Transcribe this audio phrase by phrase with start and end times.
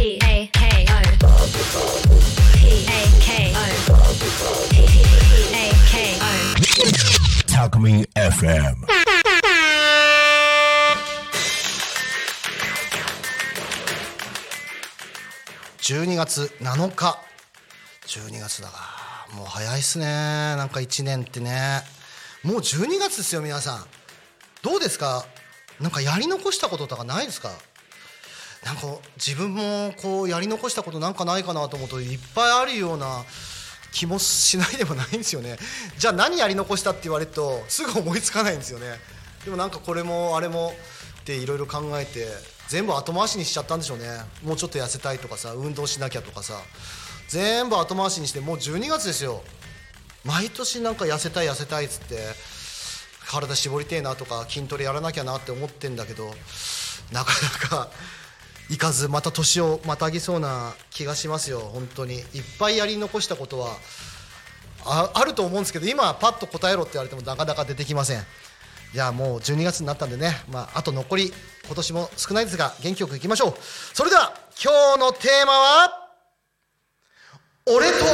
[0.00, 1.02] P A K O
[2.56, 3.60] P A K O
[4.70, 4.80] P
[5.52, 6.32] A K O
[7.46, 8.86] Talkme FM.
[15.82, 17.18] 12月7日
[18.06, 18.78] 12月だが
[19.36, 21.82] もう早いっすねなんか1年ってね
[22.42, 23.84] もう12月ですよ皆さん
[24.62, 25.26] どうですか
[25.78, 27.50] なんかやり残したこととかないですか
[28.64, 28.82] なんか
[29.16, 33.24] 自分もこうやり残したことなんかないかなと思うといっぱいあるような
[33.92, 35.58] 気もしないでもないんですよね。
[35.98, 38.86] じゃあ何やり残したって言われるとすぐ思いつかないんですよね。
[39.44, 40.74] でもなんかこれもあれも
[41.22, 42.26] っていろいろ考えて
[42.68, 44.06] 全部後回しにしちゃったんでしょうね。
[44.44, 46.54] もうちょっと痩せたいとかさ運動しなきゃとかさ。
[47.28, 49.42] 全部後回しにしてもう12月ですよ。
[50.24, 52.18] 毎年なんか痩せたい痩せたいっつって
[53.28, 56.34] 体絞りてえなとか筋トレやらなきゃなって思ってんだけど
[57.12, 57.32] なか
[57.62, 57.88] なか
[58.70, 61.58] いかずまた年をまたぎそうな気がしますよ。
[61.58, 62.14] 本当に。
[62.14, 62.24] いっ
[62.58, 63.76] ぱいやり残したことは
[64.84, 68.22] ああると思うんですけど今パッと答えろって言われてもなかなか出てきません。
[68.94, 71.32] じゃあもう12月になったんでね、まあ、あと残り
[71.66, 73.54] 今年も少ないですが元気よくいきましょう。
[73.60, 76.10] それでは今日のテーマは
[77.66, 78.04] 俺と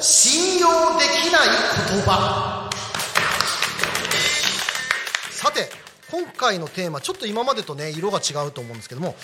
[0.00, 1.48] 信用できない
[1.90, 2.70] 言葉。
[5.30, 5.70] さて
[6.10, 9.14] 今回のテーマちょっと今までとね色が違うと思うんですけども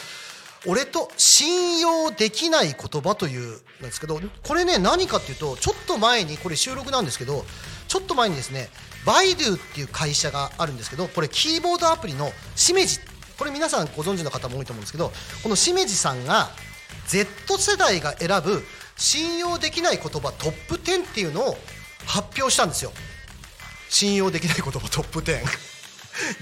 [0.66, 7.44] 俺と信用できない言葉というなんですけどこれね何かっていうとちょっと前にこれ収録なんですけど
[7.88, 8.68] ちょっと前にですね
[9.04, 12.98] バイドゥっていう会社があるんですけどこれキーボードアプリのしめじ
[13.38, 16.48] これ皆さんご存知の方も多いと思うんですけどこのしめじさんが
[17.06, 18.62] Z 世代が選ぶ
[18.96, 21.56] 信用できない言葉トップ10っていうのを
[22.06, 22.92] 発表したんですよ。
[23.88, 25.42] 信用できない言葉トップ10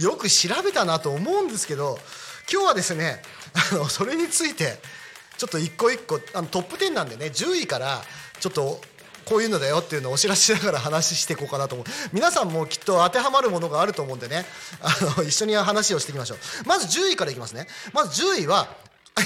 [0.03, 1.99] よく調べたなと思うんですけど
[2.51, 3.23] 今日はですね
[3.73, 4.79] あのそれについて
[5.37, 8.03] ちょっと一個一個あのトップ10なんでね10位から
[8.41, 8.81] ちょっと
[9.25, 11.87] こういうのだよっていうのをお知らせしながら 話していこうかなと思う。
[12.13, 14.45] 皆さんもきっと当てはまるものがあると思うんでね
[14.83, 16.39] あの一緒に話をしていきましょう。
[16.67, 17.67] まず10位からいきますね。
[17.93, 18.69] まず10位は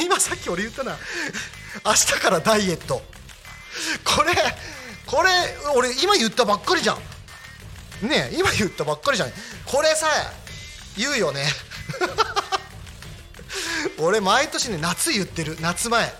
[0.00, 0.96] 今さっき俺言ったな。
[1.84, 3.02] 明日からダイエット。
[4.04, 4.34] これ
[5.06, 5.30] これ
[5.74, 6.98] 俺今言ったばっかりじゃん。
[8.08, 9.32] ねえ今言ったばっかりじゃん。
[9.64, 10.06] これさ
[10.96, 11.44] 言うよね。
[13.98, 15.56] 俺毎年ね夏言ってる。
[15.60, 16.12] 夏前。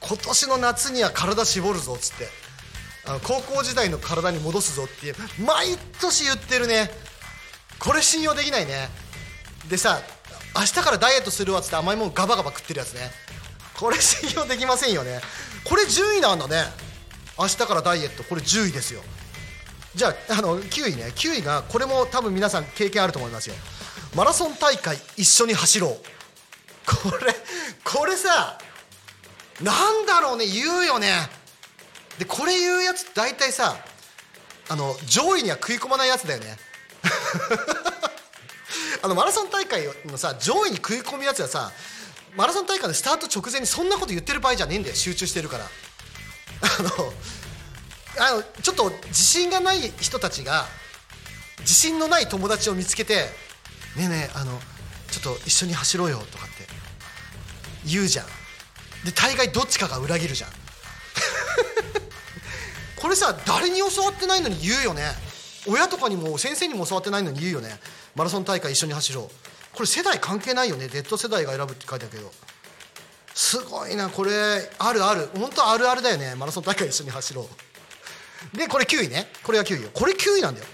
[0.00, 2.28] 今年の夏には体絞るぞっつって。
[3.04, 5.14] あの高校時代の体に戻すぞって
[5.44, 6.90] 毎年言ってるね。
[7.78, 8.88] これ信用できないね。
[9.68, 10.00] でさ
[10.54, 13.10] 明日からダイエットするわっつって甘いもんガバガバ食ってるやつね。
[13.78, 15.20] これ信用できませんよね。
[15.64, 16.64] これ10位なんだね。
[17.38, 18.22] 明日からダイエット。
[18.24, 19.02] これ10位ですよ。
[19.94, 21.12] じゃああの9位ね。
[21.14, 23.56] 9位がこれも多分皆さん経験あると思いますよ。
[24.14, 25.96] マラソン大会一緒に走ろう。
[26.86, 27.34] これ
[27.84, 28.58] これさ
[29.60, 31.12] なんだろうね言うよね。
[32.18, 33.76] でこれ言うやつ大体さ
[34.68, 36.56] あの上位には食い込まないやつだよね。
[39.02, 41.72] あのマラソン大会のさ上位に食い込むやつはさ
[42.34, 45.68] マラソン大会のスタート直前にそんなこと言ってる場合じゃねえんだよ集中してるから。
[46.62, 47.12] あの
[48.18, 50.66] あのちょっと自信がない人たちが
[51.60, 53.28] 自信のない友達を見つけて
[53.96, 54.60] 「ねえねえあの
[55.12, 56.66] ちょっと一緒に走ろうよ」とかって
[57.84, 58.26] 言うじゃん。
[59.04, 60.50] で大概どっちかが裏切るじゃん。
[62.96, 65.14] これさ誰に教わってないのに言うよね。
[65.66, 67.78] 親とかにも先生にも教わってないのに言うよね。
[68.14, 69.76] マラソン大会一緒に走ろう。
[69.76, 70.88] これ世代関係ないよね。
[70.88, 72.32] Z 世代が選ぶって書いてあるけど。
[73.34, 75.30] すごいなこれあるある。
[75.34, 76.34] 本当あるあるだよね。
[76.34, 77.48] マラソン大会一緒に走ろ
[78.54, 78.56] う。
[78.56, 79.30] でこれ9位ね。
[79.42, 79.90] これが9位よ。
[79.92, 80.66] これ9位なんだよ。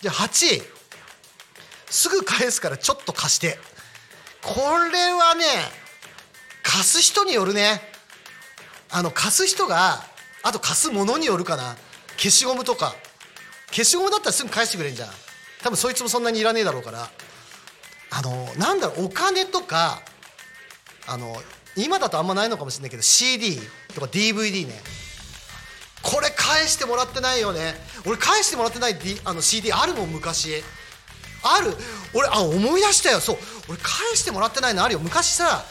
[0.00, 0.62] じゃあ8位。
[1.88, 3.58] すぐ返すからちょっと貸して。
[4.42, 4.54] こ
[4.92, 5.44] れはね
[6.62, 7.80] 貸す人によるね。
[8.90, 10.02] あの貸す人が
[10.42, 11.76] あと貸すものによるかな。
[12.16, 12.94] 消しゴムとか。
[13.68, 15.10] 消しゴムだったらすぐ返してくれんじゃん。
[15.62, 17.08] 多分そいつもそんなにいらねえだろうから。
[18.10, 20.02] あのなんだろうお金とか
[21.06, 21.34] あの
[21.76, 23.58] 今だとあんまないのかもしれないけど CD
[23.94, 24.80] とか DVD ね。
[26.02, 27.74] これ返してもらってないよね。
[28.06, 30.62] 俺返してもらってない D あの CD あるもん昔。
[31.42, 31.76] ある。
[32.14, 33.20] 俺あ思い出したよ。
[33.20, 33.38] そう。
[33.68, 35.00] 俺返してもらってないのあるよ。
[35.00, 35.64] 昔さ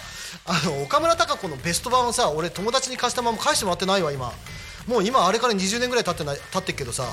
[0.46, 4.32] あの岡村孝子のベスト版をさ俺友達に貸したまま返してもらってないわ今。
[4.88, 7.06] もう今あれから20年ぐらい経ってない経ってっけどさ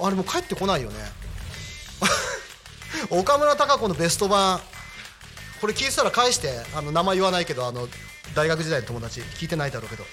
[0.00, 0.96] あれもう帰ってこないよね。
[3.10, 4.60] 岡村孝子のベスト版
[5.60, 6.60] これ聞いてたら返して。
[6.74, 7.88] あの名前言わないけどあの
[8.34, 9.20] 大学時代の友達。
[9.20, 10.04] 聞いてないだろうけど。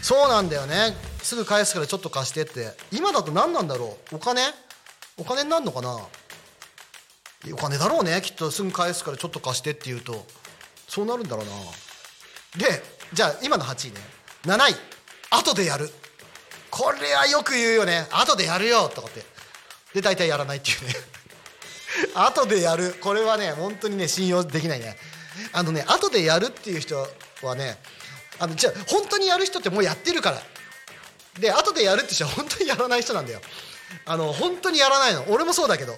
[0.00, 0.96] そうなんだよね。
[1.22, 2.76] すぐ返すからちょっと貸してって。
[2.92, 4.16] 今だと何なんだろう？
[4.16, 4.42] お金？
[5.16, 5.98] お金になるのかな？
[7.50, 8.20] お金だろうね。
[8.22, 10.24] きっとすぐ返すからちょっと貸してって言うと。
[10.86, 11.52] そうなるんだろうな。
[12.68, 13.98] でじゃあ今の8位ね。
[14.44, 14.76] 7位。
[15.30, 15.90] 後でやる。
[16.70, 18.06] これはよく言うよね。
[18.12, 19.24] 後でやるよとかって。
[19.94, 20.94] で大体やらないっていうね。
[22.14, 22.94] 後でやる。
[23.00, 24.96] これはね本当にね信用できないね。
[25.52, 27.08] あのね後でやるっていう人
[27.42, 27.78] はね
[28.38, 30.42] あのじゃあ本当にやる人ってもうやってるから。
[31.38, 33.40] で後でやるって人は本当にやらない人なんだよ。
[34.04, 35.24] あの本当にやらないの。
[35.28, 35.96] 俺もそうだけど。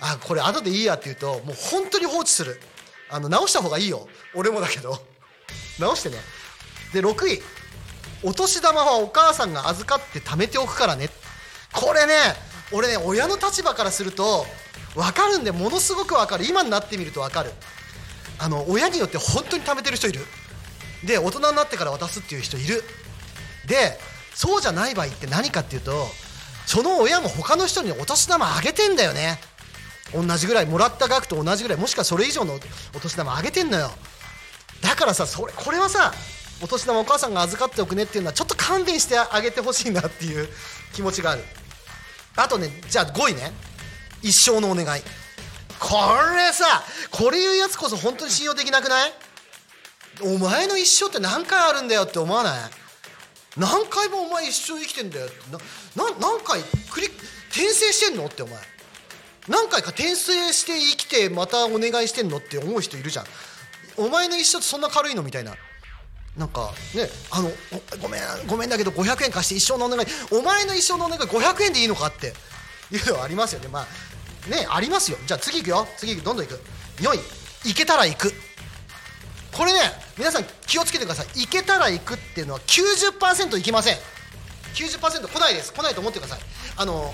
[0.00, 2.60] あこれ後でいいやって言うともう本当に放置する。
[3.08, 4.08] あの直した方がいいよ。
[4.34, 5.00] 俺もだけど。
[5.78, 6.16] 直してね。
[6.92, 7.42] で6位。
[8.22, 11.08] お年玉はお母さんが預かって貯めておくからね。
[11.72, 12.14] これね
[12.72, 14.46] 俺ね親の立場からすると
[14.94, 16.44] 分かるんでものすごく分かる。
[16.46, 17.52] 今になってみると分かる。
[18.38, 20.20] あの親によって本当に貯めてる人いる。
[21.04, 22.82] で大人になってから渡すっていう人いる。
[23.66, 23.98] で
[24.34, 26.08] そうじゃない場合って何かっていうと
[26.66, 29.38] その親も他の人にお年玉あげてんだよね。
[30.12, 32.54] 同じぐらいもらった額と同じぐらいもしくはそれ以上の
[32.94, 33.90] お年玉あげてんのよ。
[34.82, 36.12] だからさそれこれはさ
[36.62, 40.48] お年玉お母さんが預かっておくねっていうのはちょっと勘弁してあげてほしいなっていう
[40.94, 41.42] 気持ちがある。
[42.36, 43.52] あとねじゃあ5位ね。
[44.22, 45.02] 一生のお願い。
[45.78, 45.88] こ
[46.34, 49.12] れさこれ言うやつこそ本当に信用できなくない？
[50.22, 52.70] お前の一生って何回あるんだよって思わない？
[53.58, 55.36] 何回もお前一生生きてんだよって。
[55.96, 56.60] なな何回？
[56.60, 57.06] 繰り
[57.50, 58.26] 転生してんの？
[58.26, 58.56] ってお前
[59.48, 63.26] 何回か転生して生きてまたお願いしてんのって思う人いるじゃん。
[63.96, 65.54] お前の一生ってそんな軽いのみたいな。
[66.36, 67.50] なんかねあの
[68.02, 70.06] ごめんごめんだけど500円貸して一生のお願い。
[70.30, 72.34] お前の一生のお願い500円でいいのかって。
[72.92, 73.68] いうのはありますよね。
[73.68, 75.18] まあねありますよ。
[75.26, 75.86] じゃあ次いくよ。
[75.96, 76.54] 次どんどんいく。
[77.00, 77.18] 4位
[77.64, 78.32] 行けたら行く。
[79.52, 79.80] これね
[80.18, 81.26] 皆さん気をつけてください。
[81.40, 83.96] 行けたら行くっていうのは90%行きません。
[84.74, 85.72] 90%来ないです。
[85.72, 86.40] 来ないと思ってください。
[86.76, 87.12] あの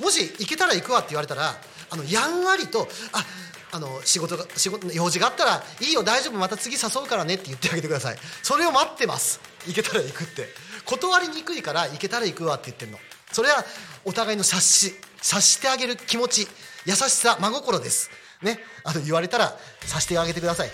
[0.00, 1.54] もし行けたら行くわって言われたら
[1.90, 3.24] あのやんわりとあ
[3.72, 8.16] あの仕事が仕事用事があったらいいよ大丈夫また次誘うからねって言ってあげてください。
[8.42, 9.40] それを待ってます。
[9.66, 10.48] 行けたら行くって。
[10.84, 12.98] 断りにくいから行けたら行くわって言ってるの。
[13.32, 13.64] それは
[14.04, 16.48] お互いの察し察してあげる気持ち
[16.84, 18.10] 優しさ真心です。
[18.42, 18.60] ね。
[18.84, 20.70] あの言われたら察してあげてください。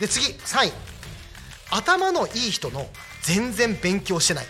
[0.00, 0.72] で次3位。
[1.70, 2.88] 頭のいい人の
[3.22, 4.46] 全然勉強してない。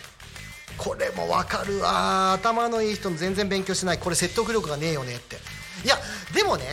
[0.78, 1.78] これも分かる。
[1.80, 3.98] わ頭のいい人の全然勉強してない。
[3.98, 5.36] これ説得力がねえよねって。
[5.84, 5.96] いや
[6.34, 6.64] でもね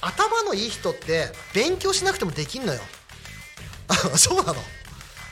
[0.00, 2.80] 頭のいい人って勉強しなくてもできんのよ。
[4.16, 4.54] そうなの。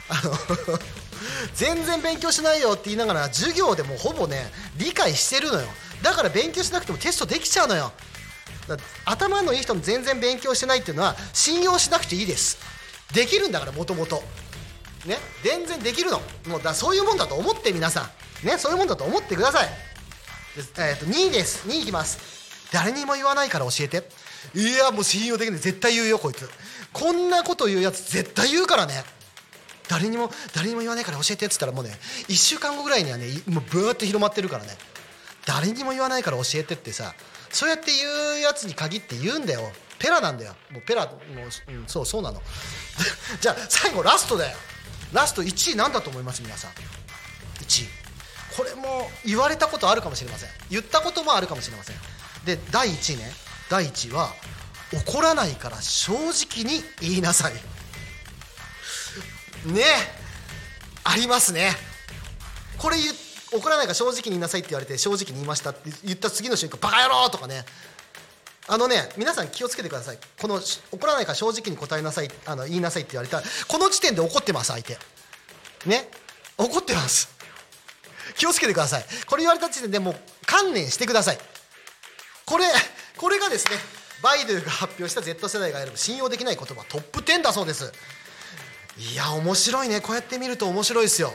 [0.09, 0.33] あの
[1.55, 5.67] 全然勉強しないよって言いながら授業でもほぼね理解してるのよ。
[6.03, 7.93] だから勉強しなくてもテストできちゃうのよ。
[9.05, 12.59] 頭のいい人も全然勉強してないっていうのは信用しなくていいです。
[13.13, 14.23] できるんだからもともと。
[15.09, 16.21] ね全然できるの。
[16.47, 18.11] もうだそういうもんだと思って皆さ
[18.45, 18.47] ん。
[18.47, 19.69] ねそういうもんだと思ってください。
[20.57, 21.69] えー、と2位です。
[21.69, 22.19] 2位いきます。
[22.73, 24.09] 誰にも言わないから教えて。
[24.55, 25.61] いやもう信用できない。
[25.61, 26.49] 絶対言うよこいつ。
[26.93, 29.05] こんなこと言うやつ絶対言うからね。
[29.89, 31.91] 誰にも誰にも言わないから教えてっつったらもうね
[32.29, 34.71] 1週間後ぐらいにはねもうブーって広まってるからね。
[35.47, 37.15] 誰にも言わないから教えてってさ
[37.51, 39.63] そうやって言うやつに限って言うんだよ。
[39.99, 40.55] ペラなんだよ。
[40.71, 41.13] もうペラも
[41.69, 42.41] う、うん、そうそうなの。
[43.41, 44.57] じゃあ最後ラストだよ。
[45.13, 46.71] ラスト1位何だと思います皆さん
[47.63, 47.89] ？1位。
[48.57, 50.51] これも言われたことあるかもしれません。
[50.71, 51.97] 言ったこともあるかもしれません。
[52.45, 53.31] で第1位ね。
[53.71, 54.31] 第1位は
[55.07, 57.53] 怒らないから正直に言いなさい。
[59.67, 59.83] ね。
[61.05, 61.71] ありますね。
[62.79, 62.97] これ
[63.53, 67.65] 怒らないから正直に言いなさいって言われて正直に言いましたって言った次の瞬間バカ野郎とかね。
[68.69, 70.19] あのね皆さん気をつけてください。
[70.41, 70.61] この
[70.93, 72.31] 怒らないから正直に答えなさい。
[72.47, 74.99] あの言いなさいって言われたらこの時点で怒ってます相手。
[75.87, 76.09] ね？
[76.59, 77.31] 怒ってます。
[78.37, 79.05] 気をつけてください。
[79.27, 81.39] これ言われた時点でもう観念してください。
[82.45, 82.67] これ
[83.17, 83.79] これがですね
[84.23, 87.93] バイドゥが発表した Z 世代が選ぶ信用できない言葉トップ10だそうです。
[88.99, 90.01] いや面白いね。
[90.01, 91.33] こうやって見ると面白いですよ。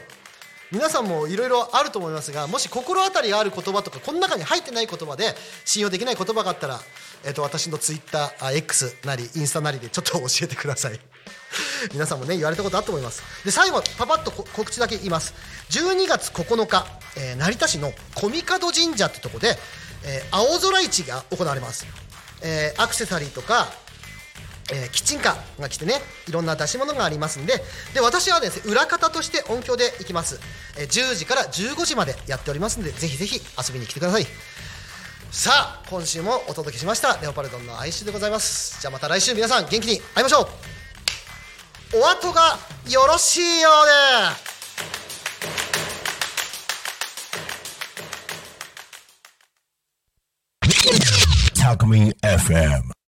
[0.73, 6.79] 皆さんもいろいろあると思いますがもし心当たりがある言葉とかこの中に入ってない言葉で信用できない言葉があったら、
[7.23, 10.99] えー、と私のツイッター X なりインスタなりでちょっと教えてください。
[11.93, 13.21] 皆さんもね言われたことあると思います。
[13.45, 15.35] で最後パパッと告知だけ言います。
[15.69, 16.87] 12月9日、
[17.17, 19.59] えー、成田市の小見門神社ってとこで、
[20.05, 21.85] えー、青空市が行われます、
[22.41, 23.71] えー、アクセサリーとか
[24.71, 25.95] えー、キッチンカーが来てね
[26.27, 27.61] いろんな出し物がありますんで
[27.93, 30.39] で私はですね裏方として音響で行きます、
[30.79, 34.25] えー、10時から15時までやっておりますんでぜひぜひ遊びに来てください。
[35.31, 38.79] さあ今週もお届けしましたレオパルドンの哀愁でございます。
[38.79, 40.47] じゃあまた来週皆さん元気に会いましょう。
[41.95, 43.87] お後がよろしいよう
[44.37, 44.53] で。
[51.59, 52.93] Talk Me FM